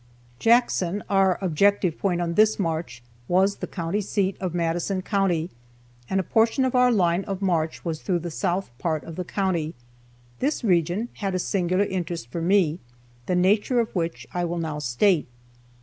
[0.39, 5.51] Jackson, our objective point on this march, was the county seat of Madison county,
[6.09, 9.23] and a portion of our line of march was through the south part of the
[9.23, 9.75] county.
[10.39, 12.79] This region had a singular interest for me,
[13.27, 15.27] the nature of which I will now state.